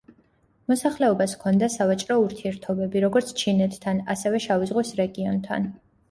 მოსახლეობას 0.71 1.33
ჰქონდა 1.35 1.67
სავაჭრო 1.73 2.15
ურთიერთობები 2.21 3.03
როგორც 3.03 3.33
ჩინეთთან 3.41 3.99
ასევე 4.15 4.41
შავი 4.47 4.71
ზღვის 4.71 4.95
რეგიონთან. 5.01 5.69